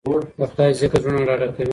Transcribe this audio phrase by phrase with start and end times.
[0.39, 1.67] د خدای ذکر زړونه ډاډه کوي